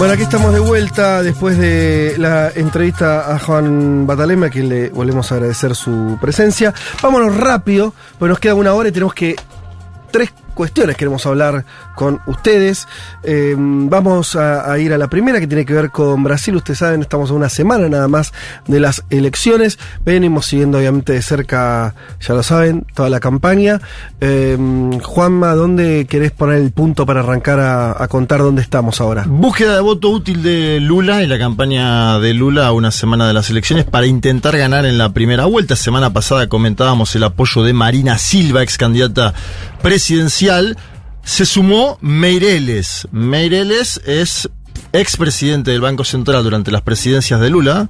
Bueno, 0.00 0.14
aquí 0.14 0.22
estamos 0.22 0.54
de 0.54 0.60
vuelta 0.60 1.22
después 1.22 1.58
de 1.58 2.14
la 2.16 2.50
entrevista 2.54 3.34
a 3.34 3.38
Juan 3.38 4.06
Batalema, 4.06 4.46
a 4.46 4.48
quien 4.48 4.70
le 4.70 4.88
volvemos 4.88 5.30
a 5.30 5.34
agradecer 5.34 5.74
su 5.74 6.16
presencia. 6.18 6.72
Vámonos 7.02 7.36
rápido, 7.36 7.92
pues 8.18 8.30
nos 8.30 8.38
queda 8.38 8.54
una 8.54 8.72
hora 8.72 8.88
y 8.88 8.92
tenemos 8.92 9.12
que 9.12 9.36
tres 10.10 10.32
cuestiones 10.50 10.96
queremos 10.96 11.24
hablar 11.26 11.64
con 11.94 12.20
ustedes. 12.26 12.86
Eh, 13.22 13.54
vamos 13.56 14.36
a, 14.36 14.78
ir 14.78 14.92
a 14.92 14.98
la 14.98 15.08
primera 15.08 15.40
que 15.40 15.46
tiene 15.46 15.64
que 15.64 15.72
ver 15.72 15.90
con 15.90 16.22
Brasil. 16.22 16.54
Ustedes 16.56 16.78
saben, 16.78 17.02
estamos 17.02 17.30
a 17.30 17.34
una 17.34 17.48
semana 17.48 17.88
nada 17.88 18.08
más 18.08 18.32
de 18.66 18.80
las 18.80 19.04
elecciones. 19.10 19.78
Venimos 20.04 20.46
siguiendo 20.46 20.78
obviamente 20.78 21.12
de 21.12 21.22
cerca, 21.22 21.94
ya 22.20 22.34
lo 22.34 22.42
saben, 22.42 22.86
toda 22.94 23.08
la 23.08 23.20
campaña. 23.20 23.80
Eh, 24.20 24.56
Juanma, 25.02 25.54
¿dónde 25.54 26.06
querés 26.08 26.32
poner 26.32 26.56
el 26.56 26.72
punto 26.72 27.06
para 27.06 27.20
arrancar 27.20 27.60
a, 27.60 28.02
a, 28.02 28.08
contar 28.08 28.40
dónde 28.40 28.62
estamos 28.62 29.00
ahora? 29.00 29.24
Búsqueda 29.26 29.74
de 29.76 29.80
voto 29.80 30.10
útil 30.10 30.42
de 30.42 30.80
Lula 30.80 31.22
y 31.22 31.26
la 31.26 31.38
campaña 31.38 32.18
de 32.18 32.34
Lula 32.34 32.66
a 32.66 32.72
una 32.72 32.90
semana 32.90 33.26
de 33.26 33.34
las 33.34 33.50
elecciones 33.50 33.84
para 33.84 34.06
intentar 34.06 34.56
ganar 34.56 34.86
en 34.86 34.98
la 34.98 35.12
primera 35.12 35.44
vuelta. 35.46 35.76
Semana 35.76 36.12
pasada 36.12 36.48
comentábamos 36.48 37.14
el 37.14 37.24
apoyo 37.24 37.62
de 37.62 37.72
Marina 37.72 38.18
Silva, 38.18 38.62
ex 38.62 38.76
candidata 38.76 39.34
presidencial 39.82 40.39
se 41.22 41.44
sumó 41.44 41.98
Meireles. 42.00 43.06
Meireles 43.12 44.00
es 44.06 44.48
expresidente 44.92 45.70
del 45.70 45.82
Banco 45.82 46.04
Central 46.04 46.42
durante 46.42 46.70
las 46.70 46.82
presidencias 46.82 47.40
de 47.40 47.50
Lula. 47.50 47.88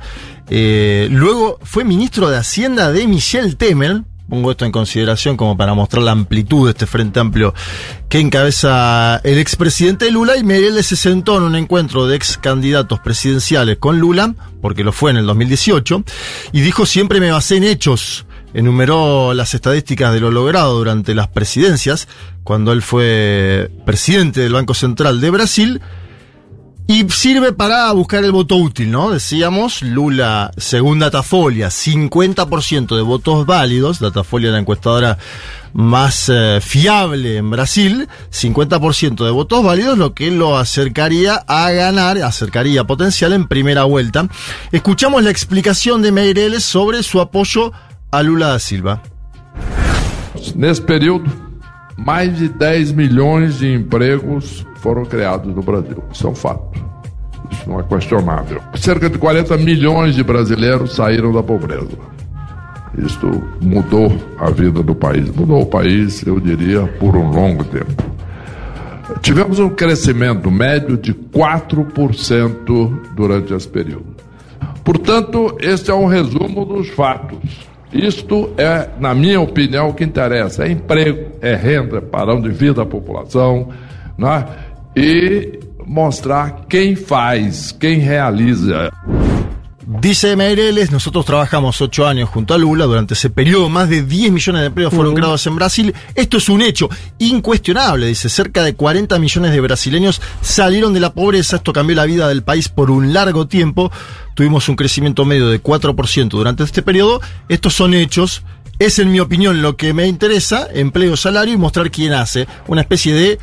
Eh, 0.48 1.08
luego 1.10 1.58
fue 1.62 1.84
ministro 1.84 2.28
de 2.28 2.36
Hacienda 2.36 2.90
de 2.90 3.06
Michel 3.06 3.56
Temer. 3.56 4.02
Pongo 4.28 4.50
esto 4.50 4.64
en 4.64 4.72
consideración 4.72 5.36
como 5.36 5.56
para 5.56 5.74
mostrar 5.74 6.02
la 6.02 6.12
amplitud 6.12 6.66
de 6.66 6.70
este 6.70 6.86
Frente 6.86 7.18
Amplio 7.18 7.52
que 8.08 8.20
encabeza 8.20 9.20
el 9.24 9.38
expresidente 9.38 10.04
de 10.04 10.12
Lula 10.12 10.36
y 10.36 10.44
Meireles 10.44 10.86
se 10.86 10.96
sentó 10.96 11.36
en 11.36 11.44
un 11.44 11.56
encuentro 11.56 12.06
de 12.06 12.16
ex 12.16 12.36
candidatos 12.36 13.00
presidenciales 13.00 13.78
con 13.78 13.98
Lula, 13.98 14.34
porque 14.60 14.84
lo 14.84 14.92
fue 14.92 15.10
en 15.10 15.16
el 15.16 15.26
2018, 15.26 16.04
y 16.52 16.60
dijo 16.60 16.86
siempre 16.86 17.18
me 17.18 17.32
basé 17.32 17.56
en 17.56 17.64
hechos 17.64 18.24
enumeró 18.54 19.34
las 19.34 19.54
estadísticas 19.54 20.12
de 20.12 20.20
lo 20.20 20.30
logrado 20.30 20.76
durante 20.78 21.14
las 21.14 21.28
presidencias, 21.28 22.08
cuando 22.44 22.72
él 22.72 22.82
fue 22.82 23.70
presidente 23.84 24.40
del 24.40 24.52
Banco 24.52 24.74
Central 24.74 25.20
de 25.20 25.30
Brasil, 25.30 25.80
y 26.90 27.08
sirve 27.08 27.52
para 27.52 27.92
buscar 27.92 28.24
el 28.24 28.32
voto 28.32 28.56
útil, 28.56 28.90
¿no? 28.90 29.12
Decíamos, 29.12 29.80
Lula, 29.80 30.50
según 30.56 30.98
Datafolia, 30.98 31.68
50% 31.68 32.96
de 32.96 33.02
votos 33.02 33.46
válidos, 33.46 34.00
Datafolia 34.00 34.50
la 34.50 34.58
encuestadora 34.58 35.16
más 35.72 36.28
eh, 36.28 36.58
fiable 36.60 37.36
en 37.36 37.48
Brasil, 37.48 38.08
50% 38.32 39.24
de 39.24 39.30
votos 39.30 39.62
válidos, 39.62 39.98
lo 39.98 40.14
que 40.14 40.32
lo 40.32 40.58
acercaría 40.58 41.36
a 41.46 41.70
ganar, 41.70 42.18
acercaría 42.18 42.82
potencial 42.82 43.34
en 43.34 43.46
primera 43.46 43.84
vuelta. 43.84 44.26
Escuchamos 44.72 45.22
la 45.22 45.30
explicación 45.30 46.02
de 46.02 46.10
Meireles 46.10 46.64
sobre 46.64 47.04
su 47.04 47.20
apoyo 47.20 47.72
a 48.12 48.20
Lula 48.20 48.52
da 48.52 48.58
Silva. 48.58 49.00
Nesse 50.56 50.82
período, 50.82 51.30
mais 51.96 52.36
de 52.36 52.48
10 52.48 52.92
milhões 52.92 53.58
de 53.58 53.72
empregos 53.72 54.66
foram 54.76 55.04
criados 55.04 55.54
no 55.54 55.62
Brasil. 55.62 56.02
Isso 56.12 56.26
é 56.26 56.30
um 56.30 56.34
fato. 56.34 56.84
Isso 57.52 57.68
não 57.68 57.78
é 57.78 57.82
questionável. 57.84 58.60
Cerca 58.74 59.08
de 59.08 59.18
40 59.18 59.56
milhões 59.58 60.14
de 60.14 60.24
brasileiros 60.24 60.94
saíram 60.94 61.32
da 61.32 61.42
pobreza. 61.42 61.98
Isto 62.98 63.42
mudou 63.60 64.12
a 64.38 64.50
vida 64.50 64.82
do 64.82 64.94
país. 64.94 65.30
Mudou 65.34 65.62
o 65.62 65.66
país, 65.66 66.26
eu 66.26 66.40
diria, 66.40 66.86
por 66.98 67.16
um 67.16 67.30
longo 67.30 67.62
tempo. 67.64 68.02
Tivemos 69.20 69.58
um 69.58 69.68
crescimento 69.68 70.50
médio 70.50 70.96
de 70.96 71.14
4% 71.14 73.14
durante 73.14 73.54
esse 73.54 73.68
período. 73.68 74.16
Portanto, 74.82 75.56
este 75.60 75.90
é 75.90 75.94
um 75.94 76.06
resumo 76.06 76.64
dos 76.64 76.88
fatos. 76.88 77.69
Isto 77.92 78.50
é, 78.56 78.88
na 79.00 79.14
minha 79.14 79.40
opinião, 79.40 79.88
o 79.88 79.94
que 79.94 80.04
interessa: 80.04 80.64
é 80.64 80.70
emprego, 80.70 81.32
é 81.40 81.54
renda, 81.54 81.98
é 81.98 82.00
padrão 82.00 82.40
de 82.40 82.48
vida 82.50 82.74
da 82.74 82.86
população, 82.86 83.68
né? 84.16 84.46
e 84.96 85.58
mostrar 85.84 86.66
quem 86.68 86.94
faz, 86.94 87.72
quem 87.72 87.98
realiza. 87.98 88.90
Dice 89.98 90.36
Meireles, 90.36 90.92
nosotros 90.92 91.26
trabajamos 91.26 91.80
ocho 91.80 92.06
años 92.06 92.28
junto 92.28 92.54
a 92.54 92.58
Lula, 92.58 92.84
durante 92.84 93.14
ese 93.14 93.28
periodo 93.28 93.68
más 93.68 93.88
de 93.88 94.02
10 94.02 94.30
millones 94.30 94.60
de 94.60 94.66
empleos 94.68 94.94
fueron 94.94 95.08
uh 95.08 95.16
-huh. 95.16 95.18
creados 95.18 95.46
en 95.48 95.56
Brasil. 95.56 95.94
Esto 96.14 96.36
es 96.36 96.48
un 96.48 96.62
hecho 96.62 96.88
incuestionable, 97.18 98.06
dice, 98.06 98.28
cerca 98.28 98.62
de 98.62 98.74
40 98.74 99.18
millones 99.18 99.50
de 99.50 99.60
brasileños 99.60 100.22
salieron 100.42 100.94
de 100.94 101.00
la 101.00 101.12
pobreza, 101.12 101.56
esto 101.56 101.72
cambió 101.72 101.96
la 101.96 102.04
vida 102.04 102.28
del 102.28 102.44
país 102.44 102.68
por 102.68 102.92
un 102.92 103.12
largo 103.12 103.48
tiempo, 103.48 103.90
tuvimos 104.34 104.68
un 104.68 104.76
crecimiento 104.76 105.24
medio 105.24 105.48
de 105.48 105.60
4% 105.60 106.28
durante 106.28 106.62
este 106.62 106.82
periodo, 106.82 107.20
estos 107.48 107.74
son 107.74 107.92
hechos, 107.92 108.44
es 108.78 109.00
en 109.00 109.10
mi 109.10 109.18
opinión 109.18 109.60
lo 109.60 109.76
que 109.76 109.92
me 109.92 110.06
interesa, 110.06 110.68
empleo, 110.72 111.16
salario 111.16 111.52
y 111.52 111.56
mostrar 111.56 111.90
quién 111.90 112.12
hace, 112.12 112.46
una 112.68 112.82
especie 112.82 113.12
de 113.12 113.40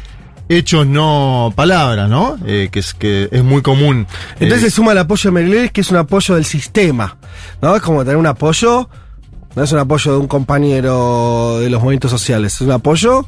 hechos 0.50 0.88
no 0.88 1.54
palabras, 1.56 2.10
¿no? 2.10 2.38
Eh, 2.46 2.70
que, 2.72 2.80
es, 2.80 2.94
que 2.94 3.30
es 3.32 3.44
muy 3.44 3.62
común. 3.62 4.08
Entonces 4.40 4.68
eh, 4.68 4.70
se 4.70 4.76
suma 4.76 4.92
el 4.94 4.98
apoyo 5.00 5.30
de 5.30 5.34
Mercedes, 5.34 5.72
que 5.72 5.82
es 5.82 5.92
un 5.92 5.98
apoyo 5.98 6.36
del 6.36 6.46
sistema, 6.46 7.18
¿no? 7.62 7.76
Es 7.76 7.82
como 7.82 8.04
tener 8.04 8.18
un 8.18 8.28
apoyo, 8.28 8.90
no 9.56 9.64
es 9.64 9.72
un 9.72 9.80
apoyo 9.80 10.14
de 10.14 10.18
un 10.20 10.28
compañero 10.28 11.60
de 11.60 11.70
los 11.70 11.82
movimientos 11.82 12.12
sociales, 12.12 12.56
es 12.56 12.62
un 12.62 12.72
apoyo 12.72 13.26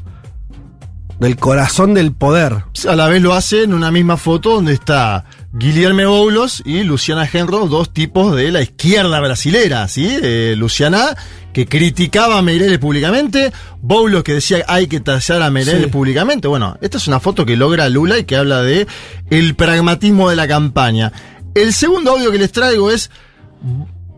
del 1.18 1.36
corazón 1.36 1.94
del 1.94 2.12
poder. 2.12 2.64
A 2.88 2.96
la 2.96 3.06
vez 3.06 3.22
lo 3.22 3.34
hace 3.34 3.64
en 3.64 3.74
una 3.74 3.90
misma 3.90 4.16
foto 4.16 4.54
donde 4.54 4.72
está 4.72 5.26
Guillermo 5.52 6.08
Boulos 6.08 6.62
y 6.64 6.84
Luciana 6.84 7.26
Genro, 7.26 7.66
dos 7.66 7.92
tipos 7.92 8.36
de 8.36 8.52
la 8.52 8.62
izquierda 8.62 9.18
brasilera, 9.18 9.88
¿sí? 9.88 10.08
Eh, 10.22 10.54
Luciana, 10.56 11.16
que 11.52 11.66
criticaba 11.66 12.38
a 12.38 12.42
Meireles 12.42 12.78
públicamente, 12.78 13.52
Boulos 13.80 14.22
que 14.22 14.34
decía 14.34 14.64
hay 14.68 14.86
que 14.86 15.00
tallar 15.00 15.42
a 15.42 15.50
Meireles 15.50 15.84
sí. 15.84 15.90
públicamente. 15.90 16.46
Bueno, 16.46 16.78
esta 16.80 16.98
es 16.98 17.08
una 17.08 17.18
foto 17.18 17.44
que 17.44 17.56
logra 17.56 17.88
Lula 17.88 18.18
y 18.18 18.24
que 18.24 18.36
habla 18.36 18.62
de 18.62 18.86
el 19.30 19.56
pragmatismo 19.56 20.30
de 20.30 20.36
la 20.36 20.46
campaña. 20.46 21.12
El 21.54 21.72
segundo 21.72 22.12
audio 22.12 22.30
que 22.30 22.38
les 22.38 22.52
traigo 22.52 22.90
es... 22.92 23.10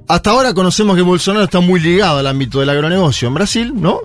Hasta 0.09 0.31
ahora 0.31 0.53
conocemos 0.53 0.97
que 0.97 1.03
Bolsonaro 1.03 1.45
está 1.45 1.61
muy 1.61 1.81
ligado 1.81 2.19
al 2.19 2.27
ámbito 2.27 2.61
del 2.61 2.69
agronegocio 2.69 3.29
en 3.29 3.35
Brasil, 3.35 3.73
¿no? 3.75 4.01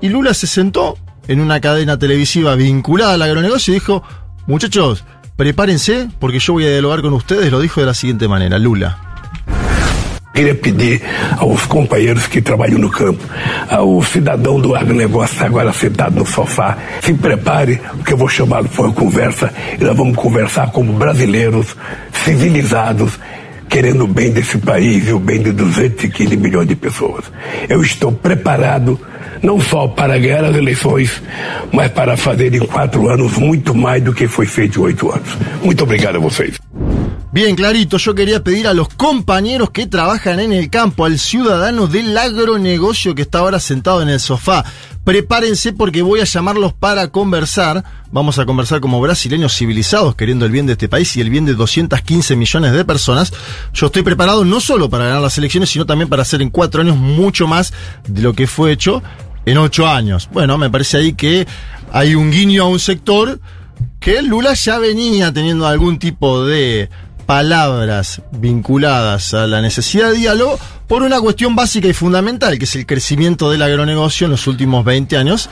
Y 0.00 0.10
Lula 0.10 0.32
se 0.32 0.46
sentó 0.46 0.96
en 1.26 1.40
una 1.40 1.60
cadena 1.60 1.98
televisiva 1.98 2.54
vinculada 2.54 3.14
al 3.14 3.22
agronegocio 3.22 3.72
y 3.72 3.80
dijo, 3.80 4.04
muchachos, 4.46 5.04
prepárense 5.38 6.08
porque 6.18 6.40
yo 6.40 6.54
voy 6.54 6.64
a 6.64 6.70
dialogar 6.70 7.00
con 7.00 7.12
ustedes, 7.12 7.48
lo 7.52 7.60
dijo 7.60 7.80
de 7.80 7.86
la 7.86 7.94
siguiente 7.94 8.26
manera, 8.26 8.58
Lula. 8.58 8.98
Queria 10.34 10.60
pedir 10.60 11.00
aos 11.38 11.62
companheiros 11.62 12.26
que 12.26 12.42
trabalham 12.42 12.78
no 12.78 12.90
campo, 12.90 13.22
ao 13.70 14.02
cidadão 14.02 14.60
do 14.60 14.74
agronegócio 14.74 15.44
agora 15.44 15.72
sentado 15.72 16.16
no 16.16 16.26
sofá, 16.26 16.76
se 17.00 17.14
prepare, 17.14 17.80
porque 17.96 18.14
eu 18.14 18.16
vou 18.16 18.28
chamá-lo 18.28 18.68
para 18.68 18.86
uma 18.86 18.92
conversa 18.92 19.52
e 19.80 19.84
nós 19.84 19.96
vamos 19.96 20.16
conversar 20.16 20.72
como 20.72 20.92
brasileiros 20.94 21.76
civilizados, 22.12 23.12
querendo 23.68 24.04
o 24.04 24.08
bem 24.08 24.32
desse 24.32 24.58
país 24.58 25.08
e 25.08 25.12
o 25.12 25.20
bem 25.20 25.40
de 25.40 25.52
215 25.52 26.36
milhões 26.36 26.66
de 26.66 26.74
pessoas. 26.74 27.26
Eu 27.68 27.80
estou 27.80 28.10
preparado 28.10 28.98
não 29.42 29.60
só 29.60 29.88
para 29.88 30.18
ganhar 30.18 30.44
as 30.44 30.56
eleições, 30.56 31.22
mas 31.72 31.90
para 31.90 32.16
fazer 32.16 32.54
em 32.54 32.66
quatro 32.66 33.08
anos 33.08 33.36
muito 33.36 33.74
mais 33.74 34.02
do 34.02 34.12
que 34.12 34.28
foi 34.28 34.46
feito 34.46 34.80
em 34.80 34.84
oito 34.84 35.10
anos. 35.10 35.28
Muito 35.62 35.84
obrigado 35.84 36.16
a 36.16 36.20
vocês. 36.20 36.58
Bien, 37.30 37.54
clarito, 37.54 37.98
yo 37.98 38.14
quería 38.14 38.42
pedir 38.42 38.66
a 38.66 38.72
los 38.72 38.88
compañeros 38.88 39.70
que 39.70 39.86
trabajan 39.86 40.40
en 40.40 40.50
el 40.50 40.70
campo, 40.70 41.04
al 41.04 41.18
ciudadano 41.18 41.86
del 41.86 42.16
agronegocio 42.16 43.14
que 43.14 43.22
está 43.22 43.40
ahora 43.40 43.60
sentado 43.60 44.00
en 44.00 44.08
el 44.08 44.18
sofá, 44.18 44.64
prepárense 45.04 45.74
porque 45.74 46.00
voy 46.00 46.20
a 46.20 46.24
llamarlos 46.24 46.72
para 46.72 47.08
conversar. 47.08 47.84
Vamos 48.10 48.38
a 48.38 48.46
conversar 48.46 48.80
como 48.80 48.98
brasileños 49.00 49.54
civilizados, 49.54 50.14
queriendo 50.14 50.46
el 50.46 50.52
bien 50.52 50.64
de 50.64 50.72
este 50.72 50.88
país 50.88 51.14
y 51.16 51.20
el 51.20 51.28
bien 51.28 51.44
de 51.44 51.52
215 51.52 52.34
millones 52.34 52.72
de 52.72 52.84
personas. 52.86 53.30
Yo 53.74 53.86
estoy 53.86 54.02
preparado 54.02 54.46
no 54.46 54.58
solo 54.58 54.88
para 54.88 55.04
ganar 55.04 55.20
las 55.20 55.36
elecciones, 55.36 55.68
sino 55.68 55.84
también 55.84 56.08
para 56.08 56.22
hacer 56.22 56.40
en 56.40 56.48
cuatro 56.48 56.80
años 56.80 56.96
mucho 56.96 57.46
más 57.46 57.74
de 58.08 58.22
lo 58.22 58.32
que 58.32 58.46
fue 58.46 58.72
hecho 58.72 59.02
en 59.50 59.58
ocho 59.58 59.88
años. 59.88 60.28
Bueno, 60.32 60.58
me 60.58 60.70
parece 60.70 60.98
ahí 60.98 61.12
que 61.14 61.46
hay 61.90 62.14
un 62.14 62.30
guiño 62.30 62.64
a 62.64 62.68
un 62.68 62.78
sector 62.78 63.40
que 63.98 64.22
Lula 64.22 64.54
ya 64.54 64.78
venía 64.78 65.32
teniendo 65.32 65.66
algún 65.66 65.98
tipo 65.98 66.44
de 66.44 66.90
palabras 67.26 68.22
vinculadas 68.32 69.34
a 69.34 69.46
la 69.46 69.60
necesidad 69.60 70.10
de 70.10 70.18
diálogo 70.18 70.58
por 70.86 71.02
una 71.02 71.20
cuestión 71.20 71.54
básica 71.54 71.88
y 71.88 71.92
fundamental, 71.92 72.58
que 72.58 72.64
es 72.64 72.74
el 72.76 72.86
crecimiento 72.86 73.50
del 73.50 73.62
agronegocio 73.62 74.26
en 74.26 74.32
los 74.32 74.46
últimos 74.46 74.84
20 74.84 75.16
años 75.16 75.48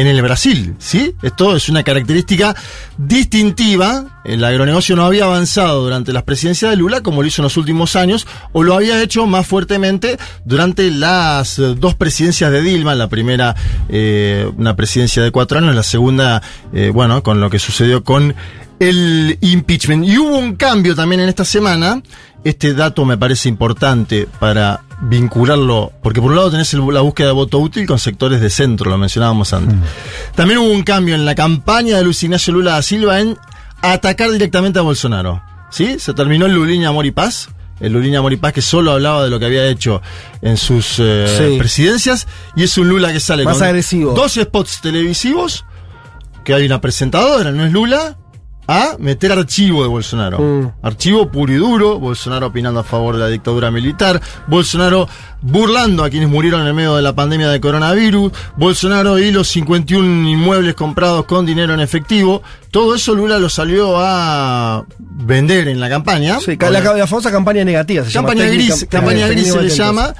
en 0.00 0.06
el 0.06 0.22
Brasil, 0.22 0.74
¿sí? 0.78 1.14
Esto 1.22 1.56
es 1.56 1.68
una 1.68 1.82
característica 1.82 2.54
distintiva. 2.96 4.20
El 4.24 4.44
agronegocio 4.44 4.96
no 4.96 5.04
había 5.04 5.24
avanzado 5.24 5.82
durante 5.82 6.12
las 6.12 6.22
presidencias 6.22 6.70
de 6.70 6.76
Lula 6.76 7.00
como 7.02 7.22
lo 7.22 7.28
hizo 7.28 7.42
en 7.42 7.44
los 7.44 7.56
últimos 7.56 7.96
años, 7.96 8.26
o 8.52 8.62
lo 8.62 8.74
había 8.74 9.02
hecho 9.02 9.26
más 9.26 9.46
fuertemente 9.46 10.18
durante 10.44 10.90
las 10.90 11.58
eh, 11.58 11.74
dos 11.76 11.94
presidencias 11.94 12.50
de 12.50 12.62
Dilma, 12.62 12.94
la 12.94 13.08
primera 13.08 13.54
eh, 13.88 14.50
una 14.56 14.76
presidencia 14.76 15.22
de 15.22 15.30
cuatro 15.30 15.58
años, 15.58 15.74
la 15.74 15.82
segunda, 15.82 16.42
eh, 16.72 16.90
bueno, 16.92 17.22
con 17.22 17.40
lo 17.40 17.50
que 17.50 17.58
sucedió 17.58 18.04
con 18.04 18.34
el 18.78 19.38
impeachment. 19.40 20.06
Y 20.06 20.18
hubo 20.18 20.38
un 20.38 20.56
cambio 20.56 20.94
también 20.94 21.20
en 21.20 21.28
esta 21.28 21.44
semana. 21.44 22.02
Este 22.44 22.74
dato 22.74 23.04
me 23.04 23.18
parece 23.18 23.48
importante 23.48 24.28
para 24.38 24.82
vincularlo, 25.00 25.92
porque 26.02 26.20
por 26.20 26.30
un 26.30 26.36
lado 26.36 26.50
tenés 26.50 26.72
la 26.74 27.00
búsqueda 27.00 27.28
de 27.28 27.32
voto 27.34 27.58
útil 27.58 27.86
con 27.86 27.98
sectores 27.98 28.40
de 28.40 28.50
centro, 28.50 28.90
lo 28.90 28.98
mencionábamos 28.98 29.52
antes. 29.52 29.76
También 30.34 30.58
hubo 30.58 30.70
un 30.72 30.82
cambio 30.82 31.14
en 31.14 31.24
la 31.24 31.34
campaña 31.34 31.96
de 31.96 32.04
Luis 32.04 32.22
Ignacio 32.22 32.52
Lula 32.52 32.72
da 32.72 32.82
Silva 32.82 33.20
en 33.20 33.36
atacar 33.82 34.30
directamente 34.30 34.78
a 34.78 34.82
Bolsonaro. 34.82 35.42
¿Sí? 35.70 35.98
Se 35.98 36.14
terminó 36.14 36.46
el 36.46 36.52
Luliña 36.54 36.88
Amor 36.88 37.06
y 37.06 37.10
Paz. 37.10 37.50
El 37.78 37.92
Luliña 37.92 38.18
Amor 38.18 38.32
y 38.32 38.36
Paz 38.38 38.52
que 38.54 38.62
solo 38.62 38.90
hablaba 38.92 39.22
de 39.22 39.30
lo 39.30 39.38
que 39.38 39.46
había 39.46 39.66
hecho 39.66 40.02
en 40.42 40.56
sus 40.56 40.96
eh, 40.98 41.26
Sí. 41.52 41.58
presidencias. 41.58 42.26
Y 42.56 42.64
es 42.64 42.76
un 42.78 42.88
Lula 42.88 43.12
que 43.12 43.20
sale 43.20 43.44
Más 43.44 43.58
con 43.58 43.66
agresivo. 43.66 44.14
dos 44.14 44.32
spots 44.34 44.80
televisivos 44.80 45.64
que 46.44 46.54
hay 46.54 46.64
una 46.66 46.80
presentadora, 46.80 47.52
no 47.52 47.64
es 47.66 47.70
Lula, 47.72 48.16
a 48.70 48.96
meter 48.98 49.32
archivo 49.32 49.82
de 49.82 49.88
Bolsonaro. 49.88 50.38
Mm. 50.38 50.72
Archivo 50.82 51.30
puro 51.30 51.50
y 51.52 51.56
duro, 51.56 51.98
Bolsonaro 51.98 52.48
opinando 52.48 52.80
a 52.80 52.84
favor 52.84 53.14
de 53.16 53.22
la 53.22 53.28
dictadura 53.28 53.70
militar, 53.70 54.20
Bolsonaro 54.46 55.08
burlando 55.40 56.04
a 56.04 56.10
quienes 56.10 56.28
murieron 56.28 56.60
en 56.60 56.66
el 56.66 56.74
medio 56.74 56.94
de 56.94 57.00
la 57.00 57.14
pandemia 57.14 57.48
de 57.48 57.60
coronavirus, 57.60 58.30
Bolsonaro 58.56 59.18
y 59.18 59.30
los 59.30 59.48
51 59.48 60.28
inmuebles 60.28 60.74
comprados 60.74 61.24
con 61.24 61.46
dinero 61.46 61.72
en 61.72 61.80
efectivo. 61.80 62.42
Todo 62.70 62.94
eso 62.94 63.14
Lula 63.14 63.38
lo 63.38 63.48
salió 63.48 63.94
a 63.96 64.84
vender 64.98 65.68
en 65.68 65.80
la 65.80 65.88
campaña. 65.88 66.38
Sí, 66.40 66.58
la, 66.60 66.70
la 66.70 67.06
famosa 67.06 67.30
campaña 67.30 67.64
negativa. 67.64 68.04
Se 68.04 68.10
llama, 68.10 68.28
Campaña 68.28 68.50
técnica- 68.50 68.74
gris, 68.74 68.86
campaña 68.90 69.26
eh, 69.28 69.30
gris 69.30 69.52
se 69.52 69.62
le 69.62 69.68
llama. 69.70 70.14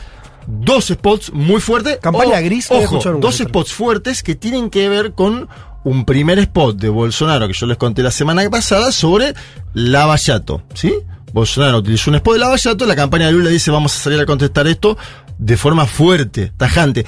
Dos 0.50 0.86
spots 0.86 1.30
muy 1.34 1.60
fuertes. 1.60 1.98
Campaña 2.00 2.38
O- 2.38 2.42
gris, 2.42 2.68
Ojo, 2.70 2.98
dos 3.20 3.36
spots 3.36 3.74
fuertes 3.74 4.22
que 4.22 4.34
tienen 4.34 4.70
que 4.70 4.88
ver 4.88 5.12
con 5.12 5.46
un 5.84 6.04
primer 6.04 6.38
spot 6.40 6.76
de 6.76 6.88
Bolsonaro 6.88 7.46
que 7.46 7.54
yo 7.54 7.66
les 7.66 7.76
conté 7.76 8.02
la 8.02 8.10
semana 8.10 8.48
pasada 8.50 8.92
sobre 8.92 9.34
Lavallato, 9.74 10.62
¿sí? 10.74 10.94
Bolsonaro 11.32 11.78
utilizó 11.78 12.10
un 12.10 12.16
spot 12.16 12.34
de 12.34 12.40
Lavallato, 12.40 12.86
la 12.86 12.96
campaña 12.96 13.26
de 13.26 13.32
Lula 13.32 13.50
dice 13.50 13.70
vamos 13.70 13.94
a 13.94 14.00
salir 14.00 14.20
a 14.20 14.26
contestar 14.26 14.66
esto 14.66 14.96
de 15.38 15.56
forma 15.56 15.86
fuerte, 15.86 16.52
tajante. 16.56 17.06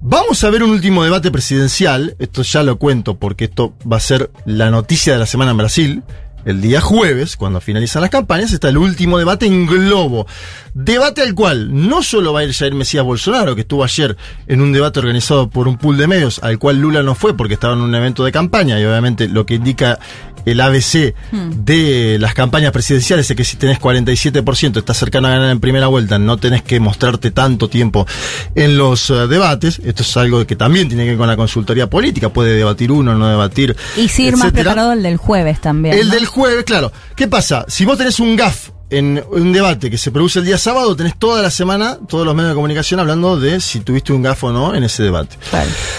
Vamos 0.00 0.42
a 0.42 0.50
ver 0.50 0.64
un 0.64 0.70
último 0.70 1.04
debate 1.04 1.30
presidencial, 1.30 2.16
esto 2.18 2.42
ya 2.42 2.64
lo 2.64 2.76
cuento 2.76 3.18
porque 3.18 3.44
esto 3.44 3.74
va 3.90 3.98
a 3.98 4.00
ser 4.00 4.32
la 4.44 4.70
noticia 4.70 5.12
de 5.12 5.20
la 5.20 5.26
semana 5.26 5.52
en 5.52 5.56
Brasil. 5.58 6.02
El 6.44 6.60
día 6.60 6.80
jueves, 6.80 7.36
cuando 7.36 7.60
finalizan 7.60 8.02
las 8.02 8.10
campañas, 8.10 8.52
está 8.52 8.68
el 8.68 8.78
último 8.78 9.18
debate 9.18 9.46
en 9.46 9.66
globo. 9.66 10.26
Debate 10.74 11.22
al 11.22 11.34
cual 11.34 11.68
no 11.88 12.02
solo 12.02 12.32
va 12.32 12.40
a 12.40 12.44
ir 12.44 12.52
Jair 12.52 12.74
Mesías 12.74 13.04
Bolsonaro, 13.04 13.54
que 13.54 13.60
estuvo 13.60 13.84
ayer 13.84 14.16
en 14.46 14.60
un 14.60 14.72
debate 14.72 15.00
organizado 15.00 15.50
por 15.50 15.68
un 15.68 15.76
pool 15.76 15.98
de 15.98 16.06
medios, 16.06 16.40
al 16.42 16.58
cual 16.58 16.80
Lula 16.80 17.02
no 17.02 17.14
fue 17.14 17.36
porque 17.36 17.54
estaba 17.54 17.74
en 17.74 17.80
un 17.80 17.94
evento 17.94 18.24
de 18.24 18.32
campaña, 18.32 18.80
y 18.80 18.84
obviamente 18.84 19.28
lo 19.28 19.46
que 19.46 19.54
indica 19.54 19.98
el 20.44 20.60
ABC 20.60 21.14
de 21.30 22.16
las 22.18 22.34
campañas 22.34 22.72
presidenciales 22.72 23.30
es 23.30 23.36
que 23.36 23.44
si 23.44 23.56
tenés 23.56 23.80
47%, 23.80 24.78
estás 24.78 24.96
cercano 24.96 25.28
a 25.28 25.30
ganar 25.30 25.50
en 25.50 25.60
primera 25.60 25.86
vuelta, 25.86 26.18
no 26.18 26.36
tenés 26.36 26.62
que 26.62 26.80
mostrarte 26.80 27.30
tanto 27.30 27.68
tiempo 27.68 28.06
en 28.54 28.76
los 28.76 29.10
eh, 29.10 29.26
debates. 29.28 29.80
Esto 29.84 30.02
es 30.02 30.16
algo 30.16 30.44
que 30.46 30.56
también 30.56 30.88
tiene 30.88 31.04
que 31.04 31.10
ver 31.10 31.18
con 31.18 31.28
la 31.28 31.36
consultoría 31.36 31.88
política, 31.88 32.30
puede 32.30 32.56
debatir 32.56 32.90
uno, 32.90 33.14
no 33.14 33.28
debatir. 33.28 33.76
Y 33.96 34.08
sí 34.08 34.24
ir 34.24 34.36
más 34.36 34.52
preparado 34.52 34.92
el 34.92 35.02
del 35.02 35.16
jueves 35.16 35.60
también. 35.60 35.96
El 35.96 36.08
¿no? 36.08 36.14
del 36.14 36.26
jueves, 36.32 36.64
claro. 36.64 36.90
¿Qué 37.14 37.28
pasa? 37.28 37.64
Si 37.68 37.84
vos 37.84 37.96
tenés 37.96 38.18
un 38.20 38.34
GAF 38.36 38.70
en 38.90 39.24
un 39.30 39.52
debate 39.52 39.90
que 39.90 39.96
se 39.96 40.10
produce 40.10 40.40
el 40.40 40.44
día 40.44 40.58
sábado, 40.58 40.94
tenés 40.96 41.18
toda 41.18 41.40
la 41.40 41.50
semana, 41.50 41.98
todos 42.08 42.26
los 42.26 42.34
medios 42.34 42.50
de 42.50 42.54
comunicación 42.54 43.00
hablando 43.00 43.38
de 43.38 43.60
si 43.60 43.80
tuviste 43.80 44.12
un 44.12 44.22
GAF 44.22 44.44
o 44.44 44.52
no 44.52 44.74
en 44.74 44.84
ese 44.84 45.02
debate. 45.02 45.38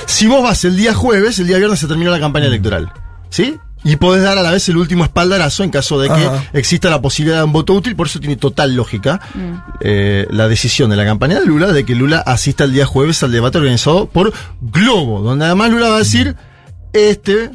Si 0.05 0.27
vos 0.27 0.43
vas 0.43 0.63
el 0.65 0.75
día 0.75 0.93
jueves, 0.93 1.39
el 1.39 1.47
día 1.47 1.57
viernes 1.57 1.79
se 1.79 1.87
terminó 1.87 2.11
la 2.11 2.19
campaña 2.19 2.47
electoral. 2.47 2.91
¿Sí? 3.29 3.57
Y 3.85 3.97
podés 3.97 4.23
dar 4.23 4.37
a 4.37 4.41
la 4.41 4.51
vez 4.51 4.69
el 4.69 4.77
último 4.77 5.03
espaldarazo 5.03 5.63
en 5.63 5.69
caso 5.69 5.99
de 5.99 6.07
que 6.07 6.13
Ajá. 6.13 6.45
exista 6.53 6.89
la 6.89 7.01
posibilidad 7.01 7.39
de 7.39 7.43
un 7.43 7.51
voto 7.51 7.73
útil. 7.73 7.95
Por 7.95 8.07
eso 8.07 8.19
tiene 8.19 8.37
total 8.37 8.75
lógica 8.75 9.19
eh, 9.81 10.25
la 10.29 10.47
decisión 10.47 10.89
de 10.89 10.95
la 10.95 11.03
campaña 11.03 11.39
de 11.39 11.45
Lula 11.45 11.71
de 11.73 11.83
que 11.83 11.93
Lula 11.95 12.19
asista 12.19 12.63
el 12.63 12.71
día 12.71 12.85
jueves 12.85 13.23
al 13.23 13.31
debate 13.33 13.57
organizado 13.57 14.07
por 14.07 14.31
Globo, 14.61 15.21
donde 15.21 15.45
además 15.45 15.71
Lula 15.71 15.89
va 15.89 15.95
a 15.95 15.99
decir, 15.99 16.37
este 16.93 17.49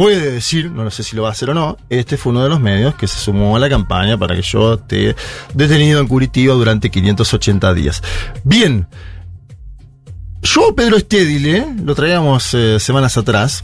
puede 0.00 0.32
decir, 0.32 0.70
no 0.70 0.90
sé 0.90 1.02
si 1.02 1.14
lo 1.14 1.24
va 1.24 1.28
a 1.28 1.32
hacer 1.32 1.50
o 1.50 1.54
no, 1.54 1.76
este 1.90 2.16
fue 2.16 2.32
uno 2.32 2.42
de 2.42 2.48
los 2.48 2.58
medios 2.58 2.94
que 2.94 3.06
se 3.06 3.18
sumó 3.18 3.54
a 3.54 3.58
la 3.58 3.68
campaña 3.68 4.16
para 4.16 4.34
que 4.34 4.40
yo 4.40 4.72
esté 4.72 5.14
detenido 5.52 6.00
en 6.00 6.08
Curitiba 6.08 6.54
durante 6.54 6.90
580 6.90 7.74
días. 7.74 8.02
Bien, 8.42 8.86
yo, 10.40 10.74
Pedro 10.74 10.96
Estédile, 10.96 11.66
lo 11.84 11.94
traíamos 11.94 12.54
eh, 12.54 12.80
semanas 12.80 13.18
atrás, 13.18 13.62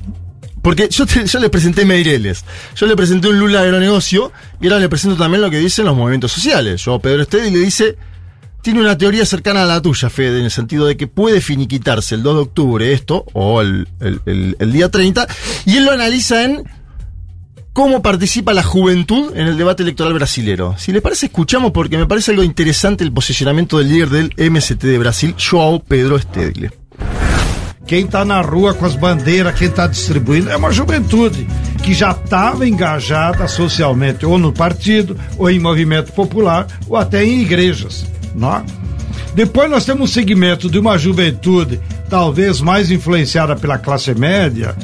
porque 0.60 0.90
yo, 0.90 1.06
yo 1.06 1.38
le 1.38 1.48
presenté 1.48 1.86
Meireles, 1.86 2.44
yo 2.74 2.86
le 2.86 2.96
presenté 2.96 3.28
un 3.28 3.38
Lula 3.38 3.62
agronegocio, 3.62 4.30
y 4.60 4.66
ahora 4.66 4.80
le 4.80 4.90
presento 4.90 5.16
también 5.16 5.40
lo 5.40 5.48
que 5.48 5.56
dicen 5.56 5.86
los 5.86 5.96
movimientos 5.96 6.32
sociales. 6.32 6.84
Yo, 6.84 6.98
Pedro 6.98 7.22
Estédile, 7.22 7.60
dice, 7.60 7.96
tiene 8.66 8.80
una 8.80 8.98
teoría 8.98 9.24
cercana 9.24 9.62
a 9.62 9.64
la 9.64 9.80
tuya, 9.80 10.10
Fede, 10.10 10.40
en 10.40 10.46
el 10.46 10.50
sentido 10.50 10.86
de 10.86 10.96
que 10.96 11.06
puede 11.06 11.40
finiquitarse 11.40 12.16
el 12.16 12.24
2 12.24 12.34
de 12.34 12.40
octubre 12.40 12.92
esto, 12.92 13.24
o 13.32 13.60
el, 13.60 13.86
día 14.58 14.88
30, 14.88 15.24
y 15.66 15.76
él 15.76 15.84
lo 15.84 15.92
analiza 15.92 16.42
en 16.42 16.64
cómo 17.72 18.02
participa 18.02 18.52
la 18.52 18.64
juventud 18.64 19.30
en 19.36 19.46
el 19.46 19.56
debate 19.56 19.84
electoral 19.84 20.14
brasilero. 20.14 20.74
Si 20.78 20.90
le 20.90 21.00
parece, 21.00 21.26
escuchamos 21.26 21.70
porque 21.70 21.96
me 21.96 22.06
parece 22.06 22.32
algo 22.32 22.42
interesante 22.42 23.04
el 23.04 23.12
posicionamiento 23.12 23.78
del 23.78 23.88
líder 23.88 24.10
del 24.10 24.50
MST 24.50 24.82
de 24.82 24.98
Brasil, 24.98 25.36
João 25.36 25.80
Pedro 25.86 26.18
Stedle. 26.18 26.72
Quem 27.86 28.06
está 28.06 28.24
na 28.24 28.40
rua 28.40 28.74
com 28.74 28.84
as 28.84 28.96
bandeiras, 28.96 29.56
quem 29.56 29.68
está 29.68 29.86
distribuindo, 29.86 30.50
é 30.50 30.56
uma 30.56 30.72
juventude 30.72 31.46
que 31.84 31.94
já 31.94 32.10
estava 32.10 32.66
engajada 32.66 33.46
socialmente, 33.46 34.26
ou 34.26 34.38
no 34.38 34.52
partido, 34.52 35.16
ou 35.38 35.48
em 35.48 35.60
movimento 35.60 36.12
popular, 36.12 36.66
ou 36.88 36.96
até 36.96 37.24
em 37.24 37.42
igrejas. 37.42 38.04
Depois 39.34 39.70
nós 39.70 39.84
temos 39.84 40.10
um 40.10 40.12
segmento 40.12 40.70
de 40.70 40.78
uma 40.78 40.96
juventude 40.96 41.80
talvez 42.08 42.60
mais 42.60 42.90
influenciada 42.90 43.56
pela 43.56 43.78
classe 43.78 44.14
média, 44.14 44.76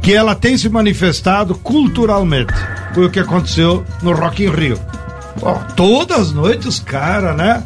que 0.00 0.12
ela 0.12 0.34
tem 0.34 0.58
se 0.58 0.68
manifestado 0.68 1.54
culturalmente. 1.54 2.52
Foi 2.94 3.06
o 3.06 3.10
que 3.10 3.20
aconteceu 3.20 3.84
no 4.02 4.12
Rock 4.12 4.44
in 4.44 4.50
Rio. 4.50 4.78
Todas 5.76 6.18
as 6.18 6.32
noites 6.32 6.66
os 6.66 6.80
caras, 6.80 7.36
né? 7.36 7.62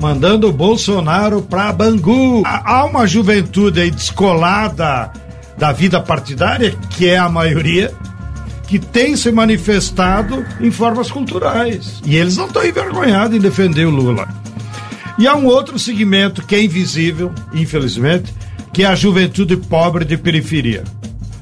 Mandando 0.00 0.48
o 0.48 0.52
Bolsonaro 0.52 1.42
pra 1.42 1.72
Bangu. 1.72 2.42
Há 2.46 2.84
uma 2.84 3.06
juventude 3.06 3.80
aí 3.80 3.90
descolada 3.90 5.10
da 5.56 5.72
vida 5.72 6.00
partidária, 6.00 6.76
que 6.90 7.08
é 7.08 7.18
a 7.18 7.28
maioria, 7.28 7.92
que 8.68 8.78
tem 8.78 9.16
se 9.16 9.32
manifestado 9.32 10.44
em 10.60 10.70
formas 10.70 11.10
culturais. 11.10 12.00
E 12.04 12.16
eles 12.16 12.36
não 12.36 12.46
estão 12.46 12.64
envergonhados 12.64 13.36
em 13.36 13.40
defender 13.40 13.86
o 13.86 13.90
Lula. 13.90 14.28
E 15.18 15.26
há 15.26 15.34
um 15.34 15.46
outro 15.46 15.78
segmento 15.78 16.46
que 16.46 16.54
é 16.54 16.62
invisível, 16.62 17.32
infelizmente, 17.52 18.32
que 18.72 18.84
é 18.84 18.86
a 18.86 18.94
juventude 18.94 19.56
pobre 19.56 20.04
de 20.04 20.16
periferia. 20.16 20.84